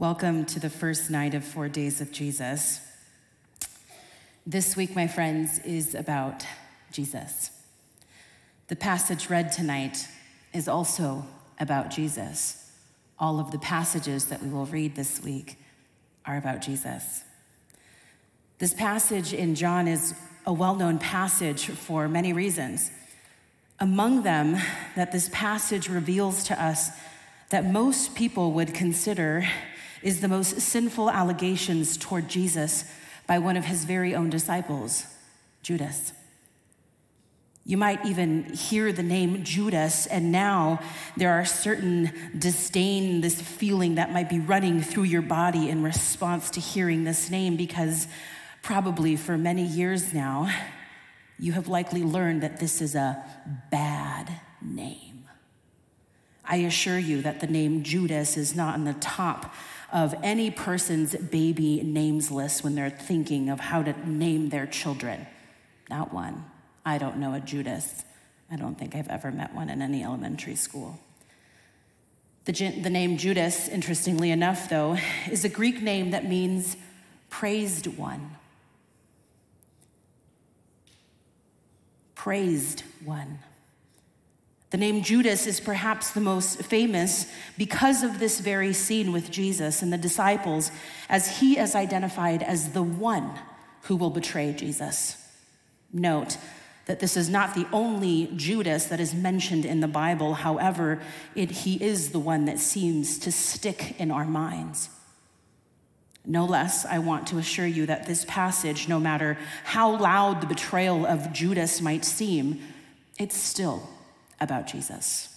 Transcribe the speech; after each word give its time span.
Welcome 0.00 0.46
to 0.46 0.58
the 0.58 0.70
first 0.70 1.10
night 1.10 1.34
of 1.34 1.44
Four 1.44 1.68
Days 1.68 2.00
of 2.00 2.10
Jesus. 2.10 2.80
This 4.46 4.74
week, 4.74 4.96
my 4.96 5.06
friends, 5.06 5.58
is 5.58 5.94
about 5.94 6.42
Jesus. 6.90 7.50
The 8.68 8.76
passage 8.76 9.28
read 9.28 9.52
tonight 9.52 10.08
is 10.54 10.68
also 10.68 11.26
about 11.58 11.90
Jesus. 11.90 12.72
All 13.18 13.38
of 13.38 13.50
the 13.50 13.58
passages 13.58 14.24
that 14.28 14.42
we 14.42 14.48
will 14.48 14.64
read 14.64 14.94
this 14.94 15.22
week 15.22 15.58
are 16.24 16.38
about 16.38 16.62
Jesus. 16.62 17.22
This 18.56 18.72
passage 18.72 19.34
in 19.34 19.54
John 19.54 19.86
is 19.86 20.14
a 20.46 20.52
well 20.54 20.76
known 20.76 20.98
passage 20.98 21.66
for 21.66 22.08
many 22.08 22.32
reasons. 22.32 22.90
Among 23.78 24.22
them, 24.22 24.56
that 24.96 25.12
this 25.12 25.28
passage 25.30 25.90
reveals 25.90 26.44
to 26.44 26.58
us 26.58 26.88
that 27.50 27.66
most 27.66 28.14
people 28.14 28.52
would 28.52 28.72
consider 28.72 29.46
is 30.02 30.20
the 30.20 30.28
most 30.28 30.60
sinful 30.60 31.10
allegations 31.10 31.96
toward 31.96 32.28
Jesus 32.28 32.84
by 33.26 33.38
one 33.38 33.56
of 33.56 33.64
his 33.64 33.84
very 33.84 34.14
own 34.14 34.30
disciples, 34.30 35.06
Judas. 35.62 36.12
You 37.64 37.76
might 37.76 38.04
even 38.06 38.52
hear 38.54 38.90
the 38.90 39.02
name 39.02 39.44
Judas, 39.44 40.06
and 40.06 40.32
now 40.32 40.80
there 41.16 41.32
are 41.32 41.44
certain 41.44 42.10
disdain, 42.36 43.20
this 43.20 43.40
feeling 43.40 43.96
that 43.96 44.12
might 44.12 44.28
be 44.28 44.40
running 44.40 44.80
through 44.80 45.04
your 45.04 45.22
body 45.22 45.68
in 45.68 45.82
response 45.82 46.50
to 46.50 46.60
hearing 46.60 47.04
this 47.04 47.30
name, 47.30 47.56
because 47.56 48.08
probably 48.62 49.14
for 49.14 49.38
many 49.38 49.64
years 49.64 50.12
now, 50.12 50.50
you 51.38 51.52
have 51.52 51.68
likely 51.68 52.02
learned 52.02 52.42
that 52.42 52.58
this 52.58 52.80
is 52.82 52.94
a 52.94 53.22
bad 53.70 54.40
name. 54.60 55.28
I 56.44 56.56
assure 56.56 56.98
you 56.98 57.22
that 57.22 57.40
the 57.40 57.46
name 57.46 57.84
Judas 57.84 58.36
is 58.36 58.56
not 58.56 58.74
in 58.74 58.84
the 58.84 58.94
top 58.94 59.54
of 59.92 60.14
any 60.22 60.50
person's 60.50 61.14
baby 61.16 61.82
names 61.82 62.30
list 62.30 62.62
when 62.62 62.74
they're 62.74 62.90
thinking 62.90 63.48
of 63.48 63.60
how 63.60 63.82
to 63.82 64.08
name 64.08 64.48
their 64.50 64.66
children. 64.66 65.26
Not 65.88 66.12
one. 66.12 66.44
I 66.84 66.98
don't 66.98 67.18
know 67.18 67.34
a 67.34 67.40
Judas. 67.40 68.04
I 68.50 68.56
don't 68.56 68.78
think 68.78 68.94
I've 68.94 69.08
ever 69.08 69.30
met 69.30 69.54
one 69.54 69.68
in 69.68 69.82
any 69.82 70.02
elementary 70.02 70.54
school. 70.54 70.98
The, 72.44 72.52
the 72.52 72.90
name 72.90 73.16
Judas, 73.16 73.68
interestingly 73.68 74.30
enough, 74.30 74.68
though, 74.68 74.96
is 75.30 75.44
a 75.44 75.48
Greek 75.48 75.82
name 75.82 76.10
that 76.10 76.28
means 76.28 76.76
praised 77.28 77.86
one. 77.86 78.36
Praised 82.14 82.82
one. 83.04 83.38
The 84.70 84.76
name 84.76 85.02
Judas 85.02 85.48
is 85.48 85.58
perhaps 85.58 86.12
the 86.12 86.20
most 86.20 86.62
famous 86.62 87.26
because 87.58 88.04
of 88.04 88.20
this 88.20 88.38
very 88.38 88.72
scene 88.72 89.10
with 89.10 89.30
Jesus 89.30 89.82
and 89.82 89.92
the 89.92 89.98
disciples, 89.98 90.70
as 91.08 91.40
he 91.40 91.58
is 91.58 91.74
identified 91.74 92.42
as 92.42 92.70
the 92.70 92.82
one 92.82 93.32
who 93.82 93.96
will 93.96 94.10
betray 94.10 94.52
Jesus. 94.52 95.16
Note 95.92 96.36
that 96.86 97.00
this 97.00 97.16
is 97.16 97.28
not 97.28 97.54
the 97.54 97.66
only 97.72 98.30
Judas 98.36 98.84
that 98.86 99.00
is 99.00 99.12
mentioned 99.12 99.64
in 99.64 99.80
the 99.80 99.88
Bible. 99.88 100.34
However, 100.34 101.00
it, 101.34 101.50
he 101.50 101.82
is 101.82 102.10
the 102.10 102.18
one 102.20 102.44
that 102.44 102.60
seems 102.60 103.18
to 103.20 103.32
stick 103.32 103.98
in 103.98 104.12
our 104.12 104.24
minds. 104.24 104.88
No 106.24 106.44
less, 106.44 106.84
I 106.84 106.98
want 106.98 107.26
to 107.28 107.38
assure 107.38 107.66
you 107.66 107.86
that 107.86 108.06
this 108.06 108.24
passage, 108.28 108.86
no 108.86 109.00
matter 109.00 109.36
how 109.64 109.96
loud 109.98 110.40
the 110.40 110.46
betrayal 110.46 111.06
of 111.06 111.32
Judas 111.32 111.80
might 111.80 112.04
seem, 112.04 112.60
it's 113.18 113.36
still 113.36 113.88
about 114.40 114.66
Jesus. 114.66 115.28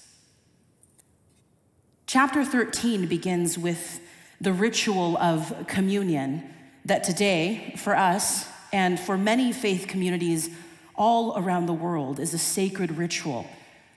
Chapter 2.08 2.46
13 2.46 3.08
begins 3.08 3.58
with 3.58 4.00
the 4.40 4.54
ritual 4.54 5.18
of 5.18 5.68
communion 5.68 6.44
that 6.86 7.04
today, 7.04 7.74
for 7.78 7.96
us 7.96 8.46
and 8.72 9.00
for 9.00 9.18
many 9.18 9.52
faith 9.54 9.88
communities 9.88 10.50
all 10.96 11.38
around 11.38 11.66
the 11.66 11.74
world, 11.74 12.20
is 12.20 12.34
a 12.34 12.38
sacred 12.38 12.98
ritual 12.98 13.48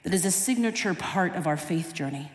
that 0.03 0.15
is 0.15 0.25
a 0.25 0.31
signature 0.31 0.95
part 0.95 1.34
of 1.34 1.47
our 1.47 1.56
faith 1.56 1.93
journey. 1.93 2.31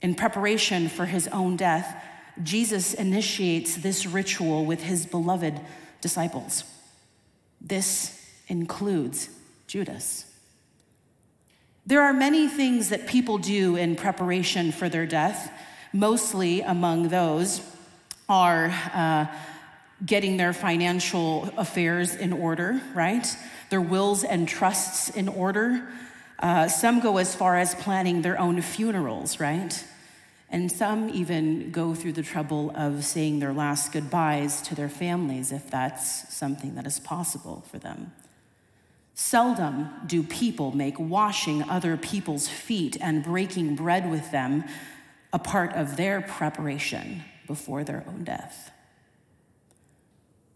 In 0.00 0.14
preparation 0.14 0.88
for 0.88 1.06
his 1.06 1.26
own 1.28 1.56
death, 1.56 2.02
Jesus 2.42 2.94
initiates 2.94 3.76
this 3.76 4.06
ritual 4.06 4.64
with 4.64 4.82
his 4.82 5.06
beloved 5.06 5.60
disciples. 6.00 6.64
This 7.60 8.30
includes 8.46 9.28
Judas. 9.66 10.35
There 11.86 12.02
are 12.02 12.12
many 12.12 12.48
things 12.48 12.88
that 12.88 13.06
people 13.06 13.38
do 13.38 13.76
in 13.76 13.94
preparation 13.94 14.72
for 14.72 14.88
their 14.88 15.06
death. 15.06 15.52
Mostly 15.92 16.60
among 16.60 17.10
those 17.10 17.60
are 18.28 18.74
uh, 18.92 19.26
getting 20.04 20.36
their 20.36 20.52
financial 20.52 21.48
affairs 21.56 22.16
in 22.16 22.32
order, 22.32 22.80
right? 22.92 23.24
Their 23.70 23.80
wills 23.80 24.24
and 24.24 24.48
trusts 24.48 25.10
in 25.10 25.28
order. 25.28 25.86
Uh, 26.40 26.66
some 26.66 26.98
go 26.98 27.18
as 27.18 27.36
far 27.36 27.56
as 27.56 27.76
planning 27.76 28.22
their 28.22 28.38
own 28.38 28.60
funerals, 28.62 29.38
right? 29.38 29.84
And 30.50 30.70
some 30.72 31.08
even 31.10 31.70
go 31.70 31.94
through 31.94 32.14
the 32.14 32.22
trouble 32.24 32.72
of 32.74 33.04
saying 33.04 33.38
their 33.38 33.52
last 33.52 33.92
goodbyes 33.92 34.60
to 34.62 34.74
their 34.74 34.88
families 34.88 35.52
if 35.52 35.70
that's 35.70 36.34
something 36.34 36.74
that 36.74 36.84
is 36.84 36.98
possible 36.98 37.64
for 37.70 37.78
them. 37.78 38.12
Seldom 39.18 39.88
do 40.04 40.22
people 40.22 40.76
make 40.76 40.98
washing 40.98 41.62
other 41.70 41.96
people's 41.96 42.48
feet 42.48 42.98
and 43.00 43.24
breaking 43.24 43.74
bread 43.74 44.10
with 44.10 44.30
them 44.30 44.62
a 45.32 45.38
part 45.38 45.72
of 45.72 45.96
their 45.96 46.20
preparation 46.20 47.22
before 47.46 47.82
their 47.82 48.04
own 48.06 48.24
death. 48.24 48.70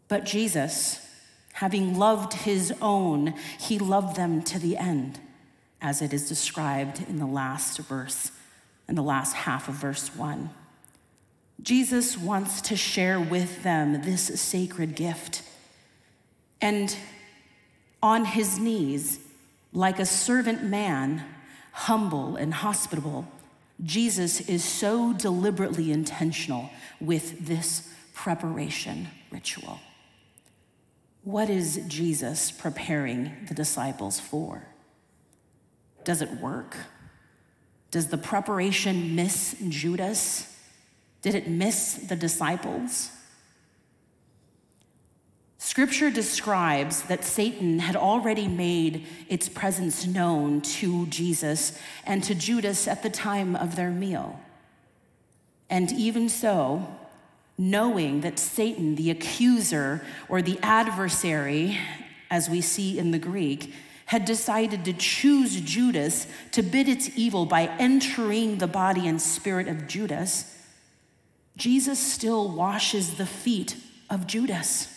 But 0.09 0.26
Jesus, 0.26 1.09
having 1.54 1.99
loved 1.99 2.34
his 2.34 2.75
own, 2.82 3.32
he 3.59 3.78
loved 3.78 4.16
them 4.16 4.43
to 4.43 4.59
the 4.59 4.76
end, 4.76 5.19
as 5.81 6.03
it 6.03 6.12
is 6.12 6.28
described 6.28 7.03
in 7.09 7.19
the 7.19 7.26
last 7.26 7.78
verse, 7.78 8.31
in 8.87 8.94
the 8.94 9.03
last 9.03 9.32
half 9.32 9.69
of 9.70 9.75
verse 9.76 10.15
one. 10.15 10.50
Jesus 11.62 12.19
wants 12.19 12.60
to 12.60 12.76
share 12.76 13.19
with 13.19 13.62
them 13.62 14.03
this 14.03 14.38
sacred 14.38 14.94
gift. 14.94 15.41
And 16.60 16.94
on 18.03 18.25
his 18.25 18.59
knees, 18.59 19.19
like 19.72 19.99
a 19.99 20.06
servant 20.06 20.62
man, 20.62 21.25
humble 21.72 22.37
and 22.37 22.55
hospitable, 22.55 23.27
Jesus 23.83 24.41
is 24.43 24.65
so 24.65 25.12
deliberately 25.12 25.91
intentional 25.91 26.71
with 27.00 27.47
this 27.47 27.93
preparation 28.15 29.09
ritual. 29.31 29.81
What 31.22 31.49
is 31.49 31.83
Jesus 31.87 32.50
preparing 32.50 33.33
the 33.49 33.55
disciples 33.55 34.19
for? 34.19 34.67
Does 36.05 36.22
it 36.22 36.41
work? 36.41 36.77
Does 37.91 38.09
the 38.09 38.19
preparation 38.19 39.15
miss 39.15 39.56
Judas? 39.69 40.56
Did 41.22 41.34
it 41.34 41.49
miss 41.49 41.94
the 41.94 42.17
disciples? 42.17 43.11
Scripture 45.62 46.10
describes 46.10 47.03
that 47.03 47.22
Satan 47.22 47.81
had 47.81 47.94
already 47.94 48.48
made 48.48 49.06
its 49.28 49.47
presence 49.47 50.06
known 50.06 50.62
to 50.62 51.06
Jesus 51.09 51.78
and 52.06 52.25
to 52.25 52.34
Judas 52.34 52.88
at 52.88 53.03
the 53.03 53.10
time 53.10 53.54
of 53.54 53.76
their 53.76 53.91
meal. 53.91 54.41
And 55.69 55.93
even 55.93 56.31
so, 56.31 56.88
knowing 57.59 58.22
that 58.22 58.38
Satan, 58.38 58.94
the 58.94 59.10
accuser 59.10 60.03
or 60.31 60.41
the 60.41 60.59
adversary, 60.62 61.76
as 62.31 62.49
we 62.49 62.62
see 62.62 62.99
in 62.99 63.10
the 63.10 63.19
Greek, 63.19 63.75
had 64.06 64.25
decided 64.25 64.87
to 64.87 64.94
choose 64.94 65.60
Judas 65.60 66.26
to 66.53 66.62
bid 66.62 66.88
its 66.88 67.10
evil 67.16 67.44
by 67.44 67.66
entering 67.78 68.56
the 68.56 68.66
body 68.66 69.06
and 69.06 69.20
spirit 69.20 69.69
of 69.69 69.87
Judas, 69.87 70.56
Jesus 71.59 71.99
still 71.99 72.50
washes 72.50 73.17
the 73.19 73.26
feet 73.26 73.76
of 74.08 74.26
Judas 74.26 74.96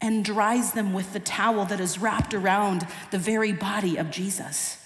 and 0.00 0.24
dries 0.24 0.72
them 0.72 0.92
with 0.92 1.12
the 1.12 1.20
towel 1.20 1.64
that 1.66 1.80
is 1.80 1.98
wrapped 1.98 2.32
around 2.32 2.86
the 3.10 3.18
very 3.18 3.52
body 3.52 3.96
of 3.96 4.10
Jesus. 4.10 4.78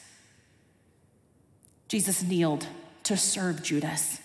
Jesus 1.89 2.23
kneeled 2.23 2.67
to 3.05 3.17
serve 3.17 3.63
Judas, 3.63 4.21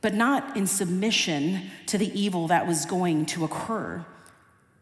but 0.00 0.14
not 0.14 0.56
in 0.56 0.66
submission 0.66 1.70
to 1.86 1.98
the 1.98 2.18
evil 2.18 2.48
that 2.48 2.66
was 2.66 2.86
going 2.86 3.26
to 3.26 3.44
occur, 3.44 4.04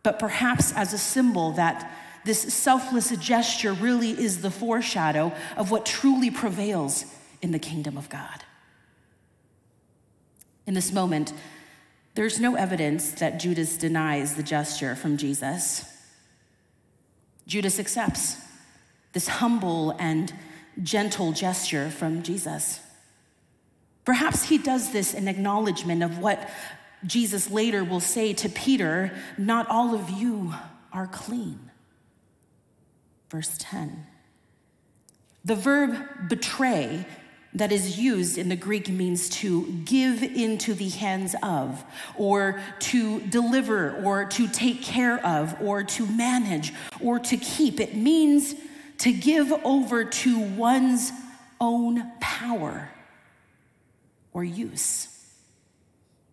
but 0.03 0.19
perhaps 0.19 0.73
as 0.75 0.93
a 0.93 0.99
symbol 0.99 1.53
that 1.53 1.91
this 2.25 2.53
selfless 2.53 3.11
gesture 3.17 3.73
really 3.73 4.11
is 4.11 4.43
the 4.43 4.51
foreshadow 4.51 5.33
of 5.57 5.71
what 5.71 5.87
truly 5.87 6.31
prevails 6.31 7.05
in 7.43 7.51
the 7.51 7.59
kingdom 7.59 7.97
of 7.97 8.09
God. 8.09 8.45
In 10.67 10.75
this 10.75 10.93
moment, 10.93 11.33
there's 12.21 12.39
no 12.39 12.55
evidence 12.55 13.13
that 13.13 13.41
Judas 13.41 13.79
denies 13.79 14.35
the 14.35 14.43
gesture 14.43 14.95
from 14.95 15.17
Jesus. 15.17 15.87
Judas 17.47 17.79
accepts 17.79 18.37
this 19.15 19.27
humble 19.27 19.93
and 19.93 20.31
gentle 20.83 21.33
gesture 21.33 21.89
from 21.89 22.23
Jesus. 22.23 22.81
Perhaps 24.05 24.51
he 24.51 24.59
does 24.59 24.93
this 24.93 25.15
in 25.15 25.29
acknowledgement 25.29 26.03
of 26.03 26.19
what 26.19 26.51
Jesus 27.07 27.51
later 27.51 27.83
will 27.83 28.01
say 28.01 28.35
to 28.35 28.51
Peter 28.51 29.13
Not 29.39 29.67
all 29.71 29.95
of 29.95 30.11
you 30.11 30.53
are 30.93 31.07
clean. 31.07 31.71
Verse 33.31 33.57
10. 33.59 34.07
The 35.47 35.57
verb 35.57 36.29
betray 36.29 37.07
that 37.53 37.73
is 37.73 37.99
used 37.99 38.39
in 38.39 38.49
the 38.49 38.57
Greek 38.57 38.89
means 38.89 39.29
to 39.29 39.67
give 39.85 40.23
into 40.23 40.73
the 40.73 40.89
hands 40.89 41.35
of, 41.43 41.85
or 42.17 42.61
to 42.79 43.21
deliver, 43.21 44.03
or 44.05 44.25
to 44.27 44.47
take 44.47 44.83
care 44.83 45.25
of, 45.27 45.61
or 45.61 45.83
to 45.83 46.07
manage, 46.07 46.73
or 47.01 47.19
to 47.19 47.37
keep. 47.37 47.81
It 47.81 47.97
means 47.97 48.55
to 48.99 49.13
give 49.13 49.53
over 49.65 50.05
to 50.05 50.39
one's 50.39 51.11
own 51.61 52.13
power 52.21 52.91
or 54.33 54.45
use. 54.45 55.09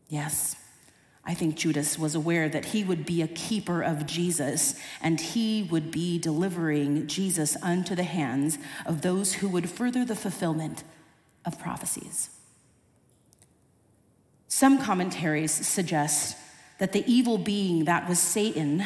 Yes, 0.10 0.56
I 1.26 1.34
think 1.34 1.56
Judas 1.56 1.98
was 2.00 2.16
aware 2.16 2.48
that 2.48 2.66
he 2.66 2.84
would 2.84 3.06
be 3.06 3.22
a 3.22 3.28
keeper 3.28 3.82
of 3.82 4.06
Jesus 4.06 4.80
and 5.02 5.20
he 5.20 5.64
would 5.64 5.92
be 5.92 6.18
delivering 6.20 7.08
Jesus 7.08 7.58
unto 7.62 7.96
the 7.96 8.04
hands 8.04 8.58
of 8.86 9.02
those 9.02 9.34
who 9.36 9.50
would 9.50 9.70
further 9.70 10.06
the 10.06 10.16
fulfillment 10.16 10.84
of 11.48 11.58
prophecies. 11.58 12.30
Some 14.50 14.80
commentaries 14.80 15.52
suggest 15.52 16.38
that 16.78 16.92
the 16.92 17.04
evil 17.12 17.38
being 17.38 17.86
that 17.86 18.08
was 18.08 18.20
Satan 18.20 18.84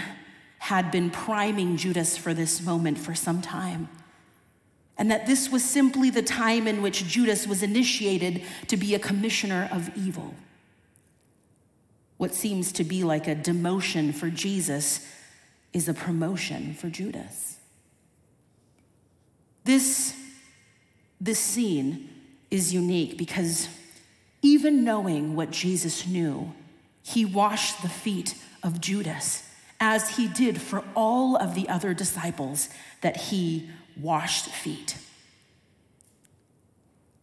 had 0.60 0.92
been 0.92 1.10
priming 1.10 1.76
Judas 1.76 2.16
for 2.16 2.34
this 2.34 2.62
moment 2.62 3.00
for 3.00 3.16
some 3.16 3.42
time, 3.42 3.90
and 4.98 5.10
that 5.10 5.26
this 5.26 5.52
was 5.52 5.64
simply 5.64 6.12
the 6.12 6.22
time 6.22 6.68
in 6.68 6.84
which 6.84 7.08
Judas 7.08 7.48
was 7.48 7.64
initiated 7.64 8.44
to 8.68 8.78
be 8.78 8.94
a 8.94 9.00
commissioner 9.00 9.68
of 9.72 9.90
evil. 9.98 10.36
What 12.18 12.36
seems 12.36 12.72
to 12.74 12.84
be 12.84 13.04
like 13.04 13.28
a 13.28 13.36
demotion 13.36 14.14
for 14.14 14.30
Jesus 14.30 15.08
is 15.74 15.90
a 15.90 15.94
promotion 15.94 16.76
for 16.76 16.90
Judas. 16.90 17.58
This, 19.64 20.16
this 21.20 21.40
scene 21.40 22.11
is 22.52 22.74
unique 22.74 23.18
because 23.18 23.70
even 24.42 24.84
knowing 24.84 25.36
what 25.36 25.50
Jesus 25.50 26.06
knew, 26.06 26.54
he 27.02 27.26
washed 27.26 27.82
the 27.82 27.90
feet 27.90 28.36
of 28.62 28.82
Judas 28.82 29.48
as 29.80 30.18
he 30.18 30.28
did 30.28 30.62
for 30.62 30.84
all 30.96 31.36
of 31.36 31.56
the 31.56 31.68
other 31.68 31.94
disciples 31.94 32.70
that 33.02 33.18
he 33.18 33.70
washed 34.00 34.46
feet. 34.46 34.98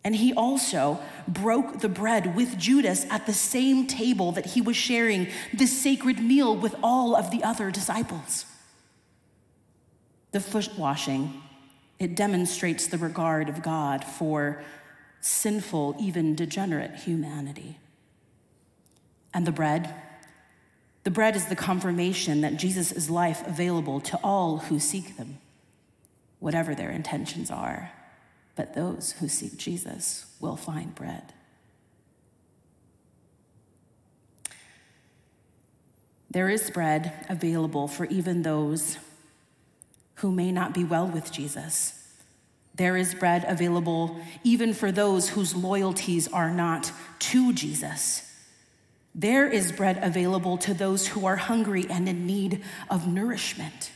And 0.05 0.17
he 0.17 0.33
also 0.33 0.99
broke 1.27 1.81
the 1.81 1.89
bread 1.89 2.35
with 2.35 2.57
Judas 2.59 3.05
at 3.11 3.27
the 3.27 3.33
same 3.33 3.87
table 3.87 4.33
that 4.33 4.47
he 4.47 4.61
was 4.61 4.77
sharing 4.77 5.29
this 5.53 5.81
sacred 5.81 6.21
meal 6.21 6.57
with 6.57 6.75
all 6.83 7.15
of 7.15 7.31
the 7.31 7.45
other 7.45 7.71
disciples. 7.71 8.47
The 10.33 10.41
foot 10.41 10.79
washing, 10.79 11.43
it 11.99 12.15
demonstrates 12.15 12.87
the 12.87 12.99
regard 12.99 13.49
of 13.49 13.63
God 13.63 14.05
for 14.05 14.63
sinful, 15.21 15.97
even 15.99 16.35
degenerate 16.35 16.95
humanity. 16.95 17.79
And 19.35 19.47
the 19.47 19.53
bread, 19.53 19.95
the 21.05 21.11
bread 21.11 21.37
is 21.37 21.47
the 21.47 21.57
confirmation 21.57 22.41
that 22.41 22.57
Jesus 22.57 22.93
is 22.93 23.11
life 23.11 23.47
available 23.47 24.01
to 24.01 24.19
all 24.23 24.59
who 24.59 24.79
seek 24.79 25.17
them, 25.17 25.39
whatever 26.39 26.75
their 26.75 26.91
intentions 26.91 27.51
are. 27.51 27.93
But 28.57 28.75
those 28.75 29.13
who 29.13 29.29
seek 29.29 29.57
Jesus 29.57 30.27
will 30.41 30.57
find 30.57 30.95
bread. 30.95 31.33
There 36.31 36.49
is 36.49 36.71
bread 36.71 37.27
available 37.29 37.89
for 37.89 38.05
even 38.07 38.43
those 38.43 38.99
who 40.17 40.31
may 40.31 40.53
not 40.53 40.75
be 40.75 40.85
well 40.85 41.07
with 41.07 41.33
Jesus 41.33 41.99
there 42.79 42.97
is 42.97 43.13
bread 43.13 43.45
available 43.47 44.19
even 44.45 44.73
for 44.73 44.91
those 44.91 45.31
whose 45.31 45.55
loyalties 45.55 46.29
are 46.29 46.51
not 46.51 46.91
to 47.19 47.53
Jesus. 47.53 48.25
There 49.15 49.49
is 49.49 49.73
bread 49.73 49.99
available 50.01 50.57
to 50.59 50.73
those 50.73 51.09
who 51.09 51.27
are 51.27 51.37
hungry 51.37 51.87
and 51.91 52.09
in 52.09 52.25
need 52.25 52.63
of 52.89 53.09
nourishment. 53.09 53.91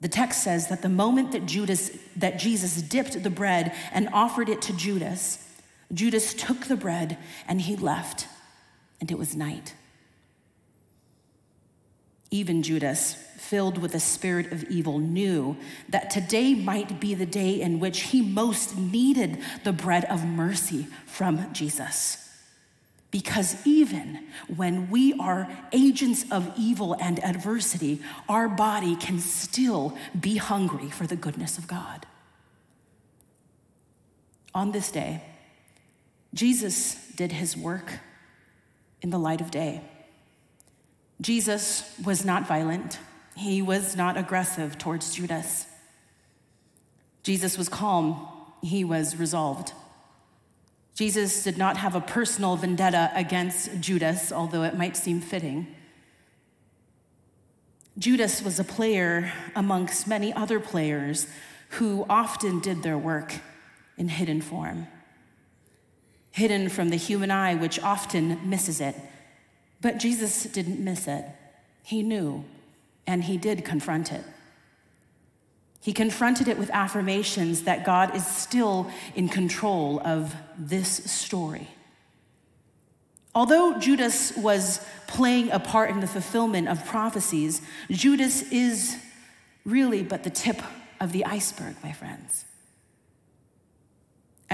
The 0.00 0.08
text 0.08 0.44
says 0.44 0.68
that 0.68 0.82
the 0.82 0.88
moment 0.88 1.32
that 1.32 1.46
Judas 1.46 1.90
that 2.16 2.38
Jesus 2.38 2.80
dipped 2.80 3.20
the 3.22 3.30
bread 3.30 3.74
and 3.92 4.08
offered 4.12 4.48
it 4.48 4.62
to 4.62 4.76
Judas, 4.76 5.44
Judas 5.92 6.34
took 6.34 6.66
the 6.66 6.76
bread 6.76 7.18
and 7.48 7.60
he 7.60 7.74
left, 7.74 8.28
and 9.00 9.10
it 9.10 9.18
was 9.18 9.34
night. 9.34 9.74
Even 12.34 12.64
Judas, 12.64 13.14
filled 13.36 13.78
with 13.78 13.94
a 13.94 14.00
spirit 14.00 14.50
of 14.50 14.64
evil, 14.64 14.98
knew 14.98 15.56
that 15.88 16.10
today 16.10 16.52
might 16.52 16.98
be 16.98 17.14
the 17.14 17.24
day 17.24 17.60
in 17.60 17.78
which 17.78 18.00
he 18.00 18.22
most 18.22 18.76
needed 18.76 19.38
the 19.62 19.72
bread 19.72 20.04
of 20.06 20.24
mercy 20.24 20.88
from 21.06 21.52
Jesus. 21.52 22.28
Because 23.12 23.64
even 23.64 24.24
when 24.48 24.90
we 24.90 25.12
are 25.20 25.48
agents 25.70 26.24
of 26.32 26.52
evil 26.58 26.96
and 27.00 27.24
adversity, 27.24 28.02
our 28.28 28.48
body 28.48 28.96
can 28.96 29.20
still 29.20 29.96
be 30.18 30.36
hungry 30.36 30.90
for 30.90 31.06
the 31.06 31.14
goodness 31.14 31.56
of 31.56 31.68
God. 31.68 32.04
On 34.52 34.72
this 34.72 34.90
day, 34.90 35.22
Jesus 36.34 36.96
did 37.14 37.30
his 37.30 37.56
work 37.56 38.00
in 39.02 39.10
the 39.10 39.20
light 39.20 39.40
of 39.40 39.52
day. 39.52 39.82
Jesus 41.20 41.94
was 42.04 42.24
not 42.24 42.46
violent. 42.46 42.98
He 43.36 43.62
was 43.62 43.96
not 43.96 44.16
aggressive 44.16 44.78
towards 44.78 45.14
Judas. 45.14 45.66
Jesus 47.22 47.56
was 47.56 47.68
calm, 47.68 48.28
he 48.62 48.84
was 48.84 49.16
resolved. 49.16 49.72
Jesus 50.94 51.42
did 51.42 51.58
not 51.58 51.76
have 51.78 51.94
a 51.94 52.00
personal 52.00 52.56
vendetta 52.56 53.10
against 53.14 53.80
Judas, 53.80 54.30
although 54.30 54.62
it 54.62 54.76
might 54.76 54.96
seem 54.96 55.20
fitting. 55.20 55.66
Judas 57.98 58.42
was 58.42 58.60
a 58.60 58.64
player 58.64 59.32
amongst 59.56 60.06
many 60.06 60.32
other 60.32 60.60
players 60.60 61.26
who 61.70 62.06
often 62.08 62.60
did 62.60 62.82
their 62.82 62.98
work 62.98 63.34
in 63.96 64.08
hidden 64.08 64.40
form, 64.40 64.86
hidden 66.30 66.68
from 66.68 66.90
the 66.90 66.96
human 66.96 67.30
eye, 67.30 67.54
which 67.54 67.80
often 67.80 68.38
misses 68.48 68.80
it. 68.80 68.96
But 69.84 69.98
Jesus 69.98 70.44
didn't 70.44 70.82
miss 70.82 71.06
it. 71.06 71.26
He 71.82 72.02
knew 72.02 72.46
and 73.06 73.22
he 73.22 73.36
did 73.36 73.66
confront 73.66 74.12
it. 74.12 74.24
He 75.82 75.92
confronted 75.92 76.48
it 76.48 76.56
with 76.56 76.70
affirmations 76.70 77.64
that 77.64 77.84
God 77.84 78.16
is 78.16 78.26
still 78.26 78.90
in 79.14 79.28
control 79.28 80.00
of 80.02 80.34
this 80.56 80.88
story. 80.88 81.68
Although 83.34 83.78
Judas 83.78 84.34
was 84.38 84.80
playing 85.06 85.50
a 85.50 85.60
part 85.60 85.90
in 85.90 86.00
the 86.00 86.06
fulfillment 86.06 86.66
of 86.66 86.86
prophecies, 86.86 87.60
Judas 87.90 88.40
is 88.50 88.96
really 89.66 90.02
but 90.02 90.24
the 90.24 90.30
tip 90.30 90.62
of 90.98 91.12
the 91.12 91.26
iceberg, 91.26 91.76
my 91.82 91.92
friends. 91.92 92.46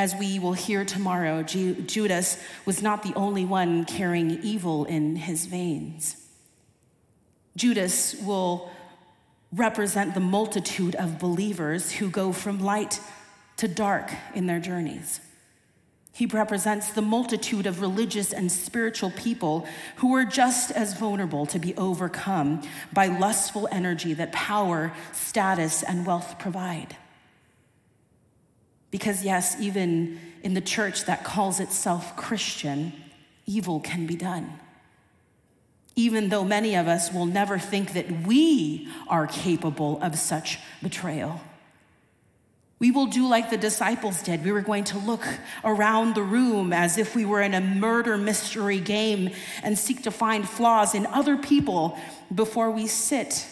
As 0.00 0.14
we 0.14 0.38
will 0.38 0.54
hear 0.54 0.87
tomorrow, 0.87 1.42
Judas 1.42 2.42
was 2.64 2.80
not 2.80 3.02
the 3.02 3.12
only 3.12 3.45
one 3.45 3.85
carrying 3.85 4.42
evil 4.42 4.87
in 4.87 5.14
his 5.14 5.45
veins. 5.45 6.16
Judas 7.54 8.14
will 8.14 8.71
represent 9.52 10.14
the 10.14 10.21
multitude 10.21 10.95
of 10.95 11.19
believers 11.19 11.92
who 11.92 12.09
go 12.09 12.33
from 12.33 12.61
light 12.61 12.99
to 13.59 13.69
dark 13.69 14.11
in 14.35 14.47
their 14.47 14.59
journeys. 14.59 15.21
He 16.14 16.25
represents 16.25 16.95
the 16.95 17.02
multitude 17.02 17.66
of 17.66 17.83
religious 17.83 18.33
and 18.33 18.50
spiritual 18.50 19.11
people 19.11 19.66
who 19.97 20.16
are 20.16 20.25
just 20.25 20.71
as 20.71 20.99
vulnerable 20.99 21.45
to 21.45 21.59
be 21.59 21.76
overcome 21.76 22.62
by 22.90 23.09
lustful 23.09 23.69
energy 23.71 24.14
that 24.14 24.33
power, 24.33 24.95
status, 25.12 25.83
and 25.83 26.07
wealth 26.07 26.38
provide. 26.38 26.97
Because, 28.90 29.25
yes, 29.25 29.61
even 29.61 30.18
in 30.42 30.54
the 30.54 30.61
church 30.61 31.04
that 31.04 31.25
calls 31.25 31.61
itself 31.61 32.16
Christian, 32.16 32.92
evil 33.47 33.80
can 33.80 34.06
be 34.06 34.16
done 34.16 34.59
even 35.97 36.28
though 36.28 36.44
many 36.44 36.76
of 36.76 36.88
us 36.88 37.12
will 37.12 37.26
never 37.26 37.59
think 37.59 37.92
that 37.92 38.26
we 38.26 38.88
are 39.09 39.26
capable 39.26 40.00
of 40.02 40.18
such 40.18 40.59
betrayal. 40.82 41.40
We 42.78 42.90
will 42.90 43.06
do 43.06 43.28
like 43.28 43.50
the 43.50 43.59
disciples 43.59 44.23
did. 44.23 44.42
We 44.42 44.52
were 44.52 44.62
going 44.62 44.85
to 44.85 44.99
look 44.99 45.25
around 45.62 46.14
the 46.14 46.23
room 46.23 46.73
as 46.73 46.97
if 46.97 47.14
we 47.14 47.26
were 47.26 47.42
in 47.42 47.52
a 47.52 47.61
murder 47.61 48.16
mystery 48.16 48.80
game 48.80 49.30
and 49.62 49.78
seek 49.78 50.02
to 50.04 50.11
find 50.11 50.49
flaws 50.49 50.94
in 50.94 51.04
other 51.06 51.37
people 51.37 51.99
before 52.35 52.70
we 52.70 52.87
sit 52.87 53.47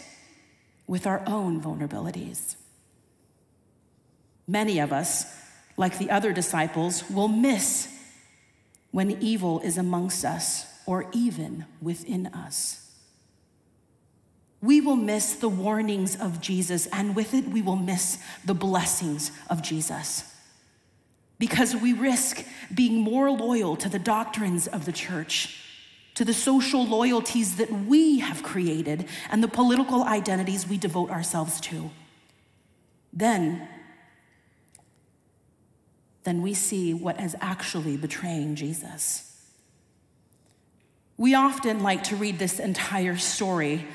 with 0.87 1.07
our 1.07 1.23
own 1.27 1.61
vulnerabilities. 1.61 2.57
Many 4.49 4.79
of 4.79 4.93
us, 4.93 5.27
like 5.77 5.99
the 5.99 6.11
other 6.11 6.33
disciples, 6.33 7.09
will 7.11 7.29
miss 7.29 7.95
when 8.91 9.11
evil 9.23 9.61
is 9.61 9.77
amongst 9.77 10.25
us 10.25 10.67
or 10.87 11.07
even 11.13 11.67
within 11.83 12.29
us. 12.29 12.91
We 14.63 14.81
will 14.81 14.97
miss 14.97 15.35
the 15.35 15.51
warnings 15.51 16.17
of 16.17 16.41
Jesus, 16.41 16.87
and 16.89 17.15
with 17.15 17.35
it, 17.35 17.45
we 17.45 17.63
will 17.63 17.77
miss 17.77 18.19
the 18.45 18.55
blessings 18.55 19.31
of 19.49 19.63
Jesus. 19.63 20.35
Because 21.39 21.77
we 21.77 21.93
risk 21.93 22.45
being 22.75 22.97
more 22.97 23.31
loyal 23.31 23.77
to 23.77 23.89
the 23.89 24.01
doctrines 24.01 24.67
of 24.67 24.85
the 24.85 24.93
church, 24.93 25.63
to 26.15 26.25
the 26.25 26.35
social 26.35 26.85
loyalties 26.85 27.57
that 27.57 27.71
we 27.71 28.19
have 28.19 28.43
created, 28.43 29.07
and 29.31 29.45
the 29.45 29.49
political 29.49 30.03
identities 30.03 30.67
we 30.67 30.79
devote 30.79 31.11
ourselves 31.11 31.61
to. 31.61 31.91
Then, 33.13 33.69
then 36.29 36.43
we 36.43 36.53
see 36.53 36.93
what 36.93 37.19
is 37.19 37.35
actually 37.41 37.97
betraying 37.97 38.55
Jesus. 38.55 39.25
We 41.17 41.35
often 41.35 41.83
like 41.83 42.05
to 42.05 42.17
read 42.17 42.39
this 42.39 42.61
entire 42.61 43.17
story 43.17 43.87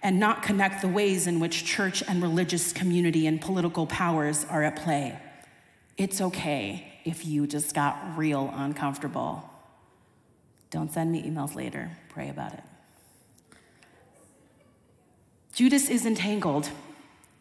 and 0.00 0.20
not 0.20 0.44
connect 0.44 0.82
the 0.82 0.88
ways 0.88 1.26
in 1.26 1.40
which 1.40 1.64
church 1.64 2.00
and 2.06 2.22
religious 2.22 2.72
community 2.72 3.26
and 3.26 3.40
political 3.40 3.86
powers 3.88 4.46
are 4.48 4.62
at 4.62 4.76
play. 4.76 5.18
It's 5.96 6.20
okay 6.20 7.00
if 7.04 7.26
you 7.26 7.48
just 7.48 7.74
got 7.74 8.16
real 8.16 8.52
uncomfortable. 8.54 9.50
Don't 10.70 10.92
send 10.92 11.10
me 11.10 11.28
emails 11.28 11.56
later, 11.56 11.90
pray 12.08 12.28
about 12.28 12.54
it. 12.54 12.62
Judas 15.52 15.90
is 15.90 16.06
entangled 16.06 16.70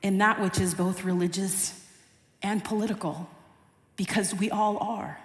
in 0.01 0.17
that 0.17 0.41
which 0.41 0.59
is 0.59 0.73
both 0.73 1.03
religious 1.03 1.85
and 2.41 2.63
political, 2.63 3.29
because 3.99 4.33
we 4.33 4.49
all 4.49 4.77
are. 4.77 5.19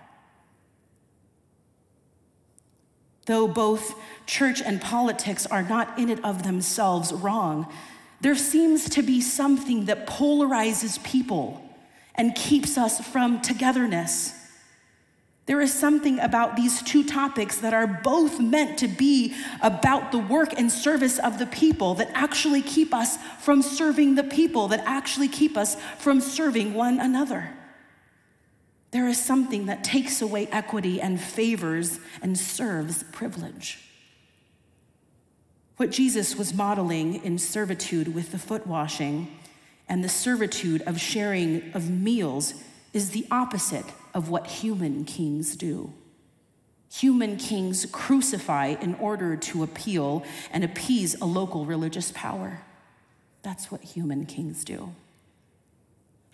Though 3.27 3.47
both 3.47 3.95
church 4.27 4.61
and 4.61 4.83
politics 4.83 5.47
are 5.47 5.63
not 5.63 5.97
in 5.97 6.11
it 6.11 6.23
of 6.25 6.43
themselves 6.43 7.13
wrong, 7.13 7.73
there 8.21 8.35
seems 8.35 8.89
to 8.91 9.03
be 9.03 9.21
something 9.21 9.85
that 9.85 10.09
polarizes 10.09 11.01
people 11.05 11.63
and 12.17 12.35
keeps 12.35 12.77
us 12.77 13.01
from 13.01 13.41
togetherness. 13.41 14.35
There 15.47 15.61
is 15.61 15.73
something 15.73 16.19
about 16.19 16.57
these 16.57 16.83
two 16.83 17.05
topics 17.05 17.59
that 17.59 17.75
are 17.75 17.87
both 17.87 18.41
meant 18.41 18.79
to 18.81 18.89
be 18.89 19.37
about 19.63 20.11
the 20.11 20.19
work 20.19 20.53
and 20.59 20.73
service 20.73 21.21
of 21.21 21.39
the 21.39 21.47
people 21.47 21.95
that 21.95 22.11
actually 22.13 22.63
keep 22.63 22.93
us 22.93 23.19
from 23.39 23.63
serving 23.63 24.17
the 24.17 24.25
people, 24.25 24.67
that 24.69 24.83
actually 24.85 25.29
keep 25.29 25.57
us 25.57 25.77
from 26.01 26.21
serving 26.21 26.75
one 26.75 26.99
another. 26.99 27.51
There 28.95 29.09
is 29.09 29.21
something 29.21 29.67
that 29.67 29.83
takes 29.83 30.23
away 30.23 30.47
equity 30.53 31.01
and 31.01 31.21
favors 31.21 31.99
and 32.23 32.39
serves 32.39 33.03
privilege. 33.03 33.81
What 35.79 35.91
Jesus 35.91 36.37
was 36.37 36.55
modeling 36.55 37.25
in 37.25 37.39
servitude 37.39 38.15
with 38.15 38.31
the 38.31 38.39
foot 38.39 38.69
washing 38.69 39.37
and 39.89 40.05
the 40.05 40.09
servitude 40.09 40.83
of 40.83 41.01
sharing 41.01 41.73
of 41.75 41.91
meals 41.91 42.55
is 42.93 43.11
the 43.11 43.27
opposite 43.33 43.87
of 44.15 44.29
what 44.29 44.47
human 44.47 45.05
kings 45.05 45.57
do. 45.57 45.93
Human 46.93 47.37
kings 47.37 47.87
crucify 47.91 48.77
in 48.81 48.95
order 48.95 49.35
to 49.35 49.65
appeal 49.65 50.23
and 50.53 50.63
appease 50.63 51.21
a 51.21 51.25
local 51.25 51.67
religious 51.67 52.13
power. 52.15 52.63
That's 53.43 53.73
what 53.73 53.83
human 53.83 54.25
kings 54.25 54.65
do. 54.65 54.95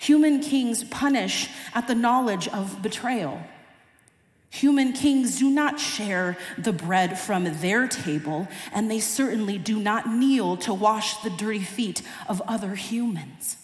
Human 0.01 0.41
kings 0.41 0.83
punish 0.85 1.51
at 1.75 1.87
the 1.87 1.95
knowledge 1.95 2.49
of 2.49 2.81
betrayal. 2.81 3.39
Human 4.49 4.95
kings 4.95 5.39
do 5.39 5.51
not 5.51 5.79
share 5.79 6.39
the 6.57 6.73
bread 6.73 7.19
from 7.19 7.45
their 7.61 7.87
table, 7.87 8.49
and 8.73 8.91
they 8.91 8.99
certainly 8.99 9.59
do 9.59 9.79
not 9.79 10.09
kneel 10.09 10.57
to 10.57 10.73
wash 10.73 11.19
the 11.19 11.29
dirty 11.29 11.61
feet 11.61 12.01
of 12.31 12.41
other 12.49 12.77
humans. 12.77 13.59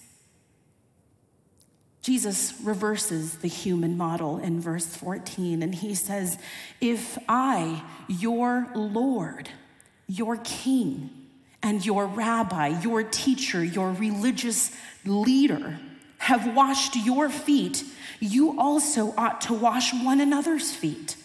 Jesus 2.02 2.52
reverses 2.62 3.38
the 3.38 3.48
human 3.48 3.96
model 3.96 4.36
in 4.36 4.60
verse 4.60 4.94
14, 4.94 5.62
and 5.62 5.74
he 5.74 5.94
says, 5.94 6.36
If 6.82 7.16
I, 7.30 7.82
your 8.08 8.68
Lord, 8.74 9.48
your 10.06 10.36
king, 10.36 11.08
and 11.62 11.84
your 11.84 12.06
rabbi, 12.06 12.78
your 12.82 13.02
teacher, 13.02 13.64
your 13.64 13.90
religious 13.92 14.70
leader, 15.06 15.78
have 16.18 16.54
washed 16.54 16.96
your 16.96 17.28
feet, 17.28 17.84
you 18.20 18.58
also 18.58 19.14
ought 19.16 19.40
to 19.42 19.54
wash 19.54 19.92
one 19.92 20.20
another's 20.20 20.72
feet. 20.72 21.16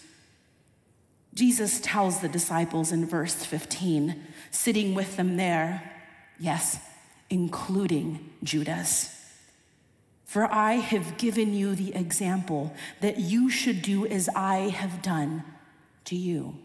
Jesus 1.34 1.80
tells 1.82 2.20
the 2.20 2.28
disciples 2.28 2.92
in 2.92 3.06
verse 3.06 3.46
15, 3.46 4.22
sitting 4.52 4.94
with 4.94 5.16
them 5.16 5.38
there, 5.38 5.92
yes, 6.40 6.80
including 7.30 8.30
Judas. 8.44 9.18
For 10.26 10.46
I 10.52 10.74
have 10.74 11.18
given 11.18 11.54
you 11.54 11.76
the 11.76 11.96
example 11.96 12.74
that 13.00 13.20
you 13.20 13.50
should 13.50 13.82
do 13.82 14.06
as 14.06 14.30
I 14.36 14.70
have 14.70 15.02
done 15.02 15.44
to 16.06 16.16
you. 16.16 16.58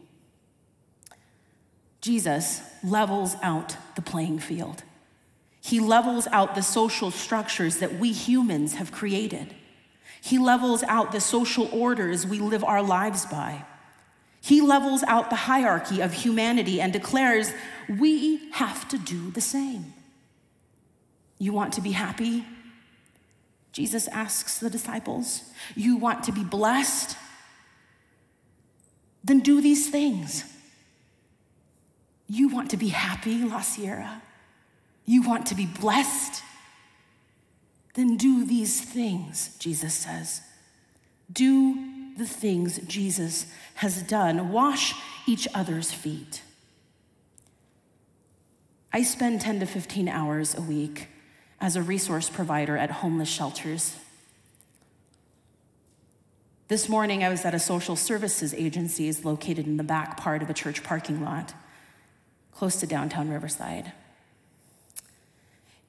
Jesus 2.01 2.61
levels 2.85 3.37
out 3.43 3.77
the 3.97 4.03
playing 4.03 4.39
field. 4.39 4.83
He 5.67 5.81
levels 5.81 6.29
out 6.29 6.55
the 6.55 6.63
social 6.63 7.11
structures 7.11 7.79
that 7.79 7.99
we 7.99 8.13
humans 8.13 8.75
have 8.75 8.93
created. 8.93 9.53
He 10.21 10.39
levels 10.39 10.85
out 10.85 11.11
the 11.11 11.21
social 11.21 11.69
orders 11.73 12.25
we 12.25 12.39
live 12.39 12.63
our 12.63 12.85
lives 12.85 13.27
by. 13.27 13.65
He 14.41 14.61
levels 14.61 15.03
out 15.09 15.29
the 15.29 15.35
hierarchy 15.35 16.01
of 16.01 16.13
humanity 16.13 16.81
and 16.81 16.93
declares 16.93 17.51
we 17.89 18.49
have 18.53 18.87
to 18.91 18.97
do 18.97 19.33
the 19.33 19.41
same. 19.41 19.93
You 21.41 21.53
want 21.53 21.73
to 21.73 21.81
be 21.81 21.91
happy? 21.91 22.45
Jesus 23.73 24.07
asks 24.07 24.61
the 24.61 24.71
disciples. 24.71 25.43
You 25.75 25.97
want 25.97 26.23
to 26.27 26.33
be 26.33 26.45
blessed? 26.45 27.17
Then 29.25 29.41
do 29.41 29.61
these 29.61 29.91
things. 29.91 30.45
You 32.29 32.51
want 32.51 32.71
to 32.71 32.77
be 32.77 32.91
happy, 32.91 33.43
La 33.43 33.63
Sierra? 33.63 34.23
You 35.07 35.23
want 35.23 35.47
to 35.47 35.55
be 35.55 35.67
blessed? 35.67 36.43
Then 37.95 38.17
do 38.17 38.45
these 38.45 38.81
things, 38.81 39.57
Jesus 39.59 39.95
says. 39.95 40.43
Do 41.33 42.15
the 42.19 42.27
things 42.27 42.79
Jesus 42.81 43.47
has 43.77 44.03
done. 44.03 44.51
Wash 44.51 44.95
each 45.27 45.49
other's 45.55 45.93
feet. 45.93 46.43
I 48.93 49.03
spend 49.03 49.41
10 49.41 49.61
to 49.61 49.67
15 49.67 50.09
hours 50.09 50.55
a 50.55 50.61
week 50.61 51.09
as 51.61 51.77
a 51.77 51.83
resource 51.83 52.29
provider 52.29 52.77
at 52.77 52.91
homeless 52.91 53.29
shelters. 53.29 53.97
This 56.69 56.89
morning, 56.89 57.23
I 57.23 57.29
was 57.29 57.45
at 57.45 57.55
a 57.55 57.59
social 57.61 57.95
services 57.95 58.53
agency 58.53 59.13
located 59.13 59.67
in 59.67 59.77
the 59.77 59.85
back 59.85 60.17
part 60.17 60.43
of 60.43 60.51
a 60.51 60.55
church 60.55 60.83
parking 60.83 61.23
lot, 61.23 61.55
close 62.53 62.77
to 62.77 62.87
downtown 62.87 63.29
Riverside. 63.29 63.93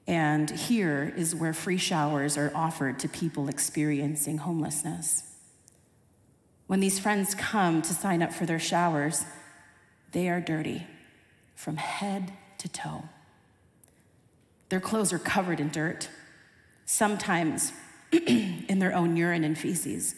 And 0.07 0.49
here 0.49 1.13
is 1.17 1.35
where 1.35 1.53
free 1.53 1.77
showers 1.77 2.37
are 2.37 2.51
offered 2.55 2.97
to 2.99 3.09
people 3.09 3.49
experiencing 3.49 4.37
homelessness. 4.37 5.23
When 6.67 6.79
these 6.79 6.97
friends 6.97 7.35
come 7.35 7.81
to 7.81 7.93
sign 7.93 8.21
up 8.21 8.33
for 8.33 8.45
their 8.45 8.59
showers, 8.59 9.25
they 10.13 10.29
are 10.29 10.39
dirty 10.39 10.87
from 11.55 11.75
head 11.75 12.33
to 12.59 12.69
toe. 12.69 13.03
Their 14.69 14.79
clothes 14.79 15.11
are 15.11 15.19
covered 15.19 15.59
in 15.59 15.69
dirt, 15.69 16.09
sometimes 16.85 17.73
in 18.11 18.79
their 18.79 18.93
own 18.93 19.17
urine 19.17 19.43
and 19.43 19.57
feces. 19.57 20.15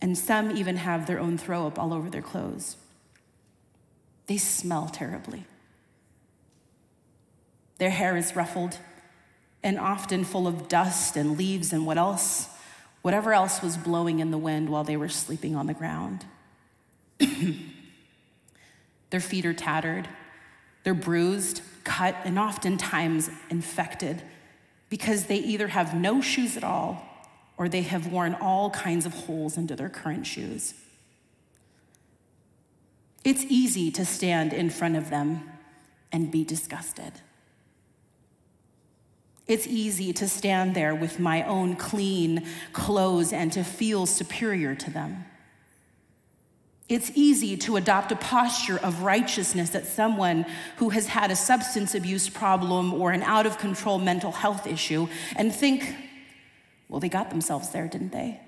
And 0.00 0.18
some 0.18 0.56
even 0.56 0.76
have 0.76 1.06
their 1.06 1.20
own 1.20 1.38
throw 1.38 1.66
up 1.66 1.78
all 1.78 1.92
over 1.92 2.10
their 2.10 2.22
clothes. 2.22 2.76
They 4.26 4.36
smell 4.36 4.88
terribly. 4.88 5.44
Their 7.84 7.90
hair 7.90 8.16
is 8.16 8.34
ruffled 8.34 8.78
and 9.62 9.78
often 9.78 10.24
full 10.24 10.48
of 10.48 10.68
dust 10.68 11.18
and 11.18 11.36
leaves 11.36 11.70
and 11.70 11.84
what 11.84 11.98
else, 11.98 12.48
whatever 13.02 13.34
else 13.34 13.60
was 13.60 13.76
blowing 13.76 14.20
in 14.20 14.30
the 14.30 14.38
wind 14.38 14.70
while 14.70 14.84
they 14.84 14.96
were 14.96 15.10
sleeping 15.10 15.54
on 15.54 15.66
the 15.66 15.74
ground. 15.74 16.24
Their 19.10 19.20
feet 19.20 19.44
are 19.44 19.52
tattered, 19.52 20.08
they're 20.82 20.94
bruised, 20.94 21.60
cut, 21.84 22.16
and 22.24 22.38
oftentimes 22.38 23.28
infected 23.50 24.22
because 24.88 25.26
they 25.26 25.36
either 25.36 25.68
have 25.68 25.94
no 25.94 26.22
shoes 26.22 26.56
at 26.56 26.64
all 26.64 27.04
or 27.58 27.68
they 27.68 27.82
have 27.82 28.06
worn 28.06 28.34
all 28.40 28.70
kinds 28.70 29.04
of 29.04 29.12
holes 29.12 29.58
into 29.58 29.76
their 29.76 29.90
current 29.90 30.26
shoes. 30.26 30.72
It's 33.24 33.44
easy 33.50 33.90
to 33.90 34.06
stand 34.06 34.54
in 34.54 34.70
front 34.70 34.96
of 34.96 35.10
them 35.10 35.50
and 36.10 36.30
be 36.30 36.44
disgusted. 36.44 37.20
It's 39.46 39.66
easy 39.66 40.12
to 40.14 40.28
stand 40.28 40.74
there 40.74 40.94
with 40.94 41.20
my 41.20 41.42
own 41.42 41.76
clean 41.76 42.46
clothes 42.72 43.32
and 43.32 43.52
to 43.52 43.62
feel 43.62 44.06
superior 44.06 44.74
to 44.74 44.90
them. 44.90 45.26
It's 46.88 47.10
easy 47.14 47.56
to 47.58 47.76
adopt 47.76 48.12
a 48.12 48.16
posture 48.16 48.78
of 48.78 49.02
righteousness 49.02 49.74
at 49.74 49.86
someone 49.86 50.44
who 50.76 50.90
has 50.90 51.06
had 51.06 51.30
a 51.30 51.36
substance 51.36 51.94
abuse 51.94 52.28
problem 52.28 52.92
or 52.92 53.10
an 53.10 53.22
out 53.22 53.46
of 53.46 53.58
control 53.58 53.98
mental 53.98 54.32
health 54.32 54.66
issue 54.66 55.08
and 55.36 55.54
think, 55.54 55.94
well, 56.88 57.00
they 57.00 57.08
got 57.08 57.30
themselves 57.30 57.70
there, 57.70 57.88
didn't 57.88 58.12
they? 58.12 58.40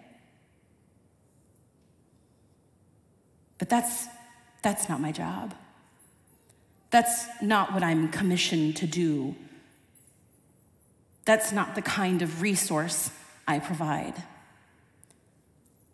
But 3.59 3.71
that's, 3.71 4.07
that's 4.63 4.89
not 4.89 5.01
my 5.01 5.13
job. 5.13 5.55
That's 6.91 7.27
not 7.41 7.73
what 7.73 7.83
I'm 7.83 8.09
commissioned 8.09 8.77
to 8.77 8.87
do. 8.87 9.35
That's 11.27 11.53
not 11.53 11.75
the 11.75 11.83
kind 11.83 12.23
of 12.23 12.41
resource 12.41 13.11
I 13.47 13.59
provide. 13.59 14.15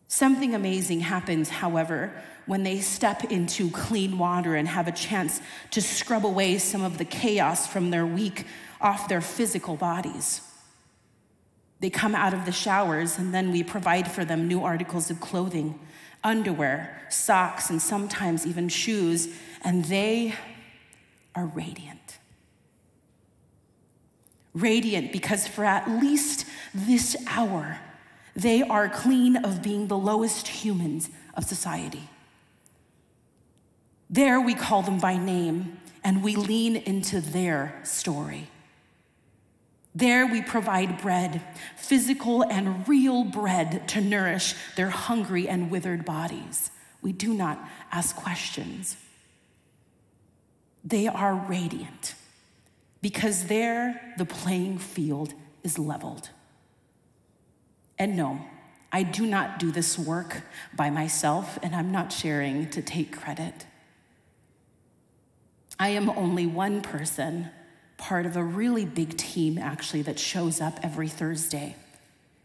Something 0.07 0.55
amazing 0.55 1.01
happens, 1.01 1.49
however, 1.49 2.13
when 2.45 2.65
they 2.65 2.81
step 2.81 3.25
into 3.25 3.71
clean 3.71 4.19
water 4.19 4.55
and 4.55 4.69
have 4.69 4.87
a 4.87 4.93
chance 4.93 5.41
to 5.71 5.81
scrub 5.81 6.27
away 6.27 6.59
some 6.59 6.83
of 6.83 6.99
the 6.99 7.05
chaos 7.05 7.67
from 7.67 7.91
their 7.91 8.05
week 8.05 8.47
off 8.81 9.09
their 9.09 9.23
physical 9.23 9.75
bodies. 9.77 10.43
They 11.81 11.89
come 11.89 12.15
out 12.15 12.35
of 12.35 12.45
the 12.45 12.53
showers, 12.53 13.19
and 13.19 13.33
then 13.33 13.53
we 13.53 13.63
provide 13.63 14.11
for 14.11 14.25
them 14.25 14.47
new 14.47 14.63
articles 14.63 15.11
of 15.11 15.21
clothing, 15.21 15.81
underwear, 16.23 17.07
socks, 17.09 17.71
and 17.71 17.81
sometimes 17.81 18.47
even 18.47 18.69
shoes, 18.69 19.29
and 19.63 19.87
they 19.87 20.35
are 21.35 21.47
radiant. 21.47 22.02
Radiant 24.55 25.13
because 25.13 25.47
for 25.47 25.65
at 25.65 25.91
least 25.91 26.45
this 26.75 27.17
hour, 27.27 27.79
they 28.37 28.63
are 28.63 28.89
clean 28.89 29.37
of 29.37 29.63
being 29.63 29.89
the 29.89 29.97
lowest 29.97 30.49
humans 30.49 31.09
of 31.35 31.45
society. 31.45 32.09
There 34.11 34.41
we 34.41 34.55
call 34.55 34.83
them 34.83 34.99
by 34.99 35.17
name 35.17 35.79
and 36.05 36.23
we 36.23 36.37
lean 36.37 36.77
into 36.77 37.21
their 37.21 37.81
story. 37.83 38.49
There 39.95 40.27
we 40.27 40.43
provide 40.43 41.01
bread, 41.01 41.43
physical 41.77 42.43
and 42.43 42.87
real 42.89 43.25
bread 43.25 43.89
to 43.89 44.01
nourish 44.01 44.55
their 44.77 44.91
hungry 44.91 45.49
and 45.49 45.71
withered 45.71 46.05
bodies. 46.05 46.71
We 47.03 47.13
do 47.13 47.35
not 47.35 47.59
ask 47.91 48.17
questions. 48.17 48.97
They 50.85 51.09
are 51.09 51.35
radiant 51.35 52.15
because 53.03 53.47
there 53.47 54.15
the 54.17 54.25
playing 54.25 54.79
field 54.79 55.35
is 55.63 55.79
leveled. 55.79 56.31
And 57.99 58.17
no, 58.17 58.41
I 58.91 59.03
do 59.03 59.27
not 59.27 59.59
do 59.59 59.71
this 59.71 59.99
work 59.99 60.43
by 60.75 60.91
myself, 60.91 61.59
and 61.63 61.75
I'm 61.75 61.93
not 61.93 62.13
sharing 62.13 62.71
to 62.71 62.83
take 62.83 63.17
credit. 63.17 63.67
I 65.79 65.91
am 65.91 66.11
only 66.11 66.47
one 66.47 66.81
person, 66.81 67.51
part 67.97 68.25
of 68.27 68.37
a 68.37 68.45
really 68.45 68.85
big 68.85 69.17
team 69.17 69.59
actually, 69.59 70.03
that 70.03 70.19
shows 70.19 70.61
up 70.61 70.79
every 70.83 71.09
Thursday. 71.09 71.75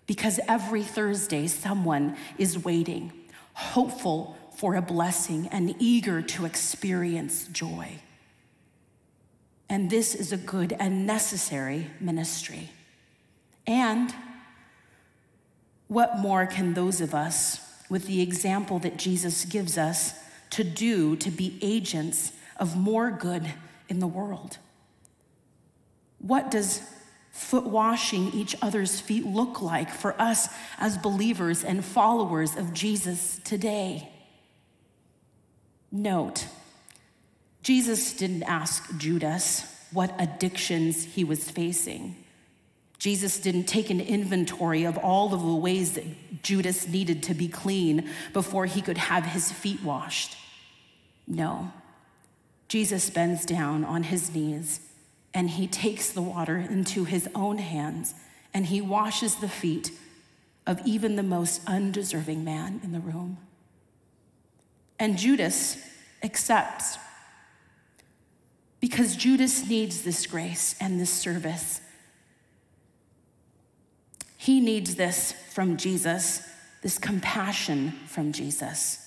Because 0.07 0.39
every 0.47 0.83
Thursday, 0.83 1.47
someone 1.47 2.15
is 2.37 2.63
waiting, 2.63 3.11
hopeful 3.53 4.37
for 4.55 4.75
a 4.75 4.81
blessing 4.81 5.47
and 5.51 5.75
eager 5.79 6.21
to 6.21 6.45
experience 6.45 7.47
joy. 7.47 7.99
And 9.69 9.89
this 9.89 10.15
is 10.15 10.31
a 10.31 10.37
good 10.37 10.75
and 10.79 11.05
necessary 11.05 11.91
ministry. 11.99 12.69
And 13.65 14.13
what 15.87 16.19
more 16.19 16.45
can 16.45 16.73
those 16.73 17.01
of 17.01 17.13
us, 17.13 17.59
with 17.89 18.07
the 18.07 18.21
example 18.21 18.79
that 18.79 18.97
Jesus 18.97 19.45
gives 19.45 19.77
us, 19.77 20.13
to 20.51 20.63
do 20.63 21.15
to 21.17 21.29
be 21.29 21.59
agents 21.61 22.31
of 22.57 22.77
more 22.77 23.11
good 23.11 23.45
in 23.89 23.99
the 23.99 24.07
world? 24.07 24.57
What 26.19 26.49
does 26.49 26.81
foot 27.31 27.65
washing 27.65 28.31
each 28.33 28.55
other's 28.61 28.99
feet 28.99 29.25
look 29.25 29.61
like 29.61 29.91
for 29.91 30.19
us 30.19 30.49
as 30.79 30.97
believers 30.97 31.63
and 31.63 31.85
followers 31.85 32.55
of 32.55 32.73
Jesus 32.73 33.39
today? 33.43 34.09
Note, 35.91 36.47
Jesus 37.67 38.13
didn't 38.13 38.43
ask 38.43 38.97
Judas 38.97 39.65
what 39.91 40.15
addictions 40.19 41.03
he 41.03 41.25
was 41.25 41.51
facing. 41.51 42.15
Jesus 42.97 43.41
didn't 43.41 43.65
take 43.65 43.89
an 43.89 43.99
inventory 43.99 44.85
of 44.85 44.97
all 44.97 45.33
of 45.33 45.41
the 45.41 45.53
ways 45.53 45.91
that 45.95 46.05
Judas 46.43 46.87
needed 46.87 47.23
to 47.23 47.33
be 47.33 47.49
clean 47.49 48.09
before 48.31 48.67
he 48.67 48.81
could 48.81 48.97
have 48.97 49.25
his 49.25 49.51
feet 49.51 49.83
washed. 49.83 50.37
No. 51.27 51.73
Jesus 52.69 53.09
bends 53.09 53.45
down 53.45 53.83
on 53.83 54.03
his 54.03 54.33
knees 54.33 54.79
and 55.33 55.49
he 55.49 55.67
takes 55.67 56.09
the 56.09 56.21
water 56.21 56.55
into 56.55 57.03
his 57.03 57.27
own 57.35 57.57
hands 57.57 58.13
and 58.53 58.67
he 58.67 58.79
washes 58.79 59.35
the 59.35 59.49
feet 59.49 59.91
of 60.65 60.79
even 60.87 61.17
the 61.17 61.21
most 61.21 61.59
undeserving 61.67 62.45
man 62.45 62.79
in 62.81 62.93
the 62.93 63.01
room. 63.01 63.39
And 64.97 65.17
Judas 65.17 65.77
accepts 66.23 66.97
because 68.89 69.17
Judas 69.17 69.67
needs 69.67 70.03
this 70.03 70.25
grace 70.25 70.73
and 70.79 70.97
this 70.97 71.09
service. 71.09 71.81
He 74.37 74.61
needs 74.61 74.95
this 74.95 75.33
from 75.51 75.75
Jesus, 75.75 76.41
this 76.81 76.97
compassion 76.97 77.91
from 78.07 78.31
Jesus. 78.31 79.05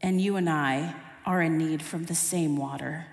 And 0.00 0.22
you 0.22 0.36
and 0.36 0.48
I 0.48 0.94
are 1.26 1.42
in 1.42 1.58
need 1.58 1.82
from 1.82 2.06
the 2.06 2.14
same 2.14 2.56
water. 2.56 3.04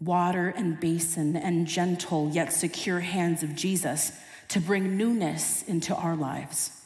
Water 0.00 0.54
and 0.56 0.78
basin 0.78 1.34
and 1.34 1.66
gentle 1.66 2.30
yet 2.32 2.52
secure 2.52 3.00
hands 3.00 3.42
of 3.42 3.56
Jesus 3.56 4.12
to 4.50 4.60
bring 4.60 4.96
newness 4.96 5.64
into 5.64 5.96
our 5.96 6.14
lives. 6.14 6.80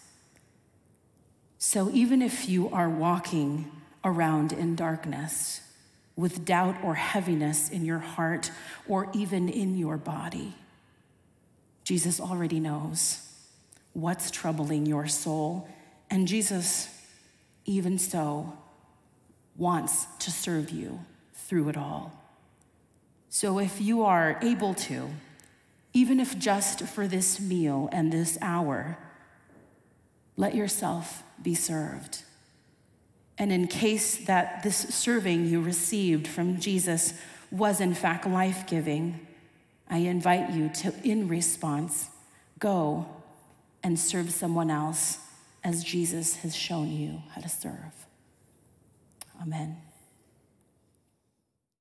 So 1.58 1.90
even 1.90 2.22
if 2.22 2.48
you 2.48 2.70
are 2.70 2.88
walking 2.88 3.70
around 4.02 4.54
in 4.54 4.74
darkness, 4.74 5.60
with 6.16 6.44
doubt 6.44 6.76
or 6.82 6.94
heaviness 6.94 7.68
in 7.70 7.84
your 7.84 7.98
heart 7.98 8.50
or 8.88 9.10
even 9.12 9.48
in 9.48 9.76
your 9.76 9.96
body. 9.96 10.54
Jesus 11.82 12.20
already 12.20 12.60
knows 12.60 13.28
what's 13.92 14.30
troubling 14.30 14.86
your 14.86 15.06
soul, 15.06 15.68
and 16.10 16.26
Jesus, 16.26 16.88
even 17.64 17.98
so, 17.98 18.52
wants 19.56 20.06
to 20.18 20.30
serve 20.30 20.70
you 20.70 21.00
through 21.32 21.68
it 21.68 21.76
all. 21.76 22.12
So 23.28 23.58
if 23.58 23.80
you 23.80 24.04
are 24.04 24.38
able 24.42 24.74
to, 24.74 25.10
even 25.92 26.18
if 26.18 26.38
just 26.38 26.82
for 26.82 27.06
this 27.06 27.40
meal 27.40 27.88
and 27.92 28.12
this 28.12 28.36
hour, 28.40 28.98
let 30.36 30.54
yourself 30.54 31.22
be 31.40 31.54
served. 31.54 32.22
And 33.38 33.52
in 33.52 33.66
case 33.66 34.16
that 34.26 34.62
this 34.62 34.76
serving 34.76 35.46
you 35.46 35.60
received 35.60 36.26
from 36.28 36.60
Jesus 36.60 37.14
was 37.50 37.80
in 37.80 37.94
fact 37.94 38.26
life 38.26 38.66
giving, 38.66 39.26
I 39.88 39.98
invite 39.98 40.50
you 40.50 40.68
to, 40.68 40.94
in 41.02 41.28
response, 41.28 42.10
go 42.58 43.06
and 43.82 43.98
serve 43.98 44.30
someone 44.30 44.70
else 44.70 45.18
as 45.62 45.82
Jesus 45.84 46.36
has 46.36 46.54
shown 46.54 46.90
you 46.90 47.22
how 47.34 47.40
to 47.40 47.48
serve. 47.48 48.06
Amen. 49.40 49.83